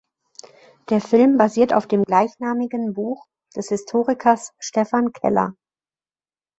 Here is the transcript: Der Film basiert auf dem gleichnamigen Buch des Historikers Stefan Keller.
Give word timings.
Der 0.89 0.99
Film 0.99 1.37
basiert 1.37 1.73
auf 1.73 1.85
dem 1.85 2.01
gleichnamigen 2.05 2.95
Buch 2.95 3.27
des 3.55 3.69
Historikers 3.69 4.51
Stefan 4.57 5.13
Keller. 5.13 5.53